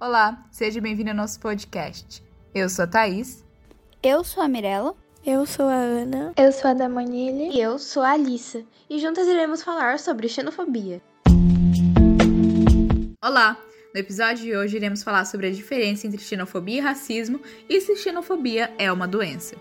Olá, 0.00 0.46
seja 0.52 0.80
bem-vindo 0.80 1.10
ao 1.10 1.16
nosso 1.16 1.40
podcast. 1.40 2.22
Eu 2.54 2.68
sou 2.68 2.84
a 2.84 2.86
Thaís. 2.86 3.44
Eu 4.00 4.22
sou 4.22 4.40
a 4.40 4.46
Mirella. 4.46 4.94
Eu 5.26 5.44
sou 5.44 5.66
a 5.66 5.74
Ana. 5.74 6.32
Eu 6.36 6.52
sou 6.52 6.70
a 6.70 6.74
Damanile. 6.74 7.50
E 7.52 7.60
eu 7.60 7.80
sou 7.80 8.04
a 8.04 8.12
Alissa. 8.12 8.64
E 8.88 9.00
juntas 9.00 9.26
iremos 9.26 9.60
falar 9.60 9.98
sobre 9.98 10.28
xenofobia. 10.28 11.02
Olá! 13.20 13.58
No 13.92 13.98
episódio 13.98 14.44
de 14.44 14.56
hoje 14.56 14.76
iremos 14.76 15.02
falar 15.02 15.24
sobre 15.24 15.48
a 15.48 15.50
diferença 15.50 16.06
entre 16.06 16.22
xenofobia 16.22 16.76
e 16.76 16.80
racismo 16.80 17.40
e 17.68 17.80
se 17.80 17.96
xenofobia 17.96 18.72
é 18.78 18.92
uma 18.92 19.08
doença. 19.08 19.56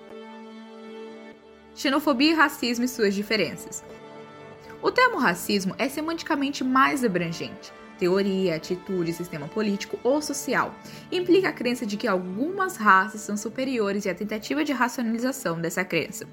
Xenofobia 1.73 2.33
e 2.33 2.35
racismo 2.35 2.85
e 2.85 2.87
suas 2.87 3.15
diferenças. 3.15 3.83
O 4.83 4.91
termo 4.91 5.17
racismo 5.17 5.73
é 5.79 5.89
semanticamente 5.89 6.63
mais 6.63 7.03
abrangente. 7.03 7.73
Teoria, 7.97 8.55
atitude, 8.55 9.13
sistema 9.13 9.47
político 9.47 9.99
ou 10.03 10.21
social. 10.21 10.73
Implica 11.11 11.49
a 11.49 11.53
crença 11.53 11.85
de 11.85 11.97
que 11.97 12.07
algumas 12.07 12.77
raças 12.77 13.21
são 13.21 13.35
superiores 13.35 14.05
e 14.05 14.09
a 14.09 14.15
tentativa 14.15 14.63
de 14.63 14.71
racionalização 14.71 15.59
dessa 15.59 15.83
crença. 15.83 16.27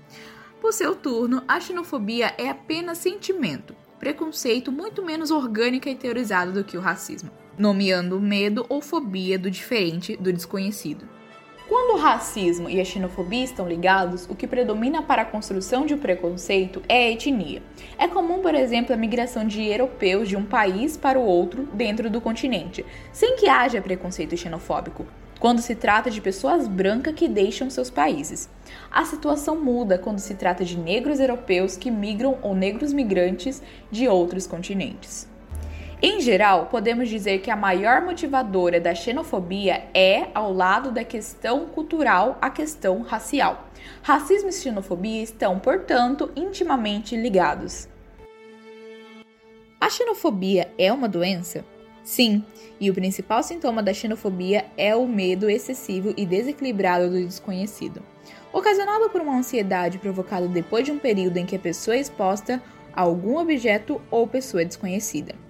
Por 0.61 0.73
seu 0.73 0.95
turno, 0.95 1.42
a 1.47 1.61
xenofobia 1.61 2.34
é 2.39 2.48
apenas 2.48 2.98
sentimento, 2.98 3.75
preconceito 3.98 4.73
muito 4.73 5.05
menos 5.05 5.30
orgânico 5.30 5.89
e 5.89 5.95
teorizado 5.95 6.53
do 6.53 6.65
que 6.65 6.77
o 6.77 6.80
racismo, 6.80 7.30
nomeando 7.59 8.20
medo 8.20 8.65
ou 8.69 8.81
fobia 8.81 9.39
do 9.39 9.51
diferente, 9.51 10.17
do 10.17 10.33
desconhecido. 10.33 11.09
O 11.95 11.97
racismo 11.97 12.69
e 12.69 12.80
a 12.80 12.84
xenofobia 12.84 13.45
estão 13.45 13.69
ligados, 13.69 14.27
o 14.29 14.34
que 14.34 14.48
predomina 14.48 15.01
para 15.01 15.23
a 15.23 15.25
construção 15.25 15.87
de 15.87 15.95
um 15.95 15.98
preconceito 15.98 16.83
é 16.89 17.07
a 17.07 17.11
etnia. 17.12 17.62
É 17.97 18.09
comum, 18.09 18.41
por 18.43 18.53
exemplo, 18.53 18.93
a 18.93 18.97
migração 18.97 19.47
de 19.47 19.62
europeus 19.62 20.29
de 20.29 20.34
um 20.34 20.45
país 20.45 20.97
para 20.97 21.20
o 21.20 21.25
outro 21.25 21.69
dentro 21.73 22.11
do 22.11 22.20
continente, 22.20 22.84
sem 23.12 23.37
que 23.37 23.48
haja 23.48 23.80
preconceito 23.80 24.37
xenofóbico. 24.37 25.06
Quando 25.39 25.61
se 25.61 25.77
trata 25.77 26.11
de 26.11 26.20
pessoas 26.20 26.67
brancas 26.67 27.15
que 27.15 27.28
deixam 27.28 27.70
seus 27.70 27.91
países. 27.91 28.50
A 28.91 29.05
situação 29.05 29.55
muda 29.55 29.97
quando 29.97 30.19
se 30.19 30.34
trata 30.34 30.65
de 30.65 30.77
negros 30.77 31.20
europeus 31.20 31.77
que 31.77 31.92
migram 31.92 32.39
ou 32.42 32.56
negros 32.56 32.92
migrantes 32.92 33.62
de 33.89 34.09
outros 34.09 34.48
continentes. 34.48 35.33
Em 36.06 36.20
geral, 36.20 36.66
podemos 36.66 37.08
dizer 37.08 37.38
que 37.38 37.50
a 37.50 37.56
maior 37.56 38.02
motivadora 38.02 38.78
da 38.78 38.94
xenofobia 38.94 39.86
é, 39.94 40.28
ao 40.34 40.52
lado 40.52 40.92
da 40.92 41.02
questão 41.02 41.64
cultural, 41.64 42.36
a 42.42 42.50
questão 42.50 43.00
racial. 43.00 43.70
Racismo 44.02 44.50
e 44.50 44.52
xenofobia 44.52 45.22
estão, 45.22 45.58
portanto, 45.58 46.30
intimamente 46.36 47.16
ligados. 47.16 47.88
A 49.80 49.88
xenofobia 49.88 50.70
é 50.77 50.92
uma 50.92 51.08
doença? 51.08 51.64
Sim, 52.02 52.44
e 52.78 52.91
o 52.91 52.94
principal 52.94 53.42
sintoma 53.42 53.82
da 53.82 53.94
xenofobia 53.94 54.66
é 54.77 54.94
o 54.94 55.08
medo 55.08 55.48
excessivo 55.48 56.12
e 56.19 56.27
desequilibrado 56.27 57.08
do 57.08 57.25
desconhecido, 57.25 58.02
ocasionado 58.52 59.08
por 59.08 59.22
uma 59.22 59.38
ansiedade 59.38 59.97
provocada 59.97 60.47
depois 60.48 60.84
de 60.84 60.92
um 60.92 60.98
período 60.98 61.38
em 61.38 61.47
que 61.47 61.56
a 61.56 61.58
pessoa 61.58 61.97
é 61.97 62.00
exposta 62.00 62.62
a 62.92 63.00
algum 63.00 63.38
objeto 63.38 64.02
ou 64.10 64.27
pessoa 64.27 64.66
desconhecida. 64.66 65.44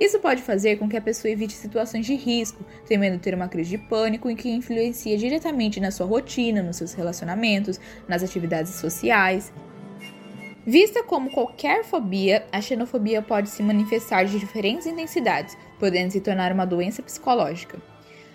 Isso 0.00 0.18
pode 0.18 0.40
fazer 0.40 0.78
com 0.78 0.88
que 0.88 0.96
a 0.96 1.00
pessoa 1.00 1.30
evite 1.30 1.52
situações 1.52 2.06
de 2.06 2.14
risco, 2.14 2.64
temendo 2.88 3.20
ter 3.20 3.34
uma 3.34 3.48
crise 3.48 3.76
de 3.76 3.78
pânico 3.78 4.30
e 4.30 4.34
que 4.34 4.48
influencia 4.48 5.18
diretamente 5.18 5.78
na 5.78 5.90
sua 5.90 6.06
rotina, 6.06 6.62
nos 6.62 6.76
seus 6.76 6.94
relacionamentos, 6.94 7.78
nas 8.08 8.22
atividades 8.22 8.72
sociais. 8.76 9.52
Vista 10.66 11.02
como 11.02 11.30
qualquer 11.30 11.84
fobia, 11.84 12.46
a 12.50 12.62
xenofobia 12.62 13.20
pode 13.20 13.50
se 13.50 13.62
manifestar 13.62 14.24
de 14.24 14.38
diferentes 14.38 14.86
intensidades, 14.86 15.54
podendo 15.78 16.12
se 16.12 16.20
tornar 16.20 16.50
uma 16.50 16.64
doença 16.64 17.02
psicológica. 17.02 17.78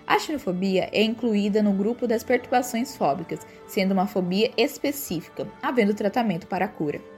A 0.05 0.19
xenofobia 0.19 0.87
é 0.91 1.01
incluída 1.01 1.63
no 1.63 1.73
grupo 1.73 2.05
das 2.05 2.23
perturbações 2.23 2.95
fóbicas, 2.95 3.39
sendo 3.67 3.91
uma 3.91 4.05
fobia 4.05 4.51
específica, 4.55 5.47
havendo 5.63 5.95
tratamento 5.95 6.45
para 6.45 6.65
a 6.65 6.67
cura. 6.67 7.14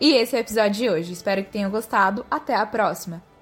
E 0.00 0.14
esse 0.14 0.34
é 0.36 0.38
o 0.38 0.40
episódio 0.40 0.72
de 0.72 0.90
hoje. 0.90 1.12
Espero 1.12 1.44
que 1.44 1.50
tenham 1.50 1.70
gostado. 1.70 2.24
Até 2.30 2.54
a 2.54 2.66
próxima! 2.66 3.33